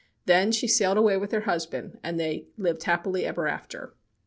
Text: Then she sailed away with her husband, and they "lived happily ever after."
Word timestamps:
Then 0.25 0.51
she 0.51 0.67
sailed 0.67 0.97
away 0.97 1.15
with 1.17 1.31
her 1.31 1.41
husband, 1.41 1.99
and 2.01 2.19
they 2.19 2.47
"lived 2.57 2.81
happily 2.85 3.23
ever 3.23 3.47
after." 3.47 3.93